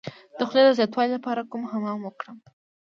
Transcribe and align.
د 0.37 0.39
خولې 0.49 0.63
د 0.65 0.69
زیاتوالي 0.79 1.11
لپاره 1.15 1.47
کوم 1.51 1.61
حمام 1.71 1.99
وکړم؟ 2.03 2.37